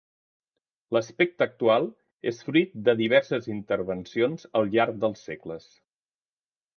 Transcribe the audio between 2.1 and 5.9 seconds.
és fruit de diverses intervencions al llarg dels segles.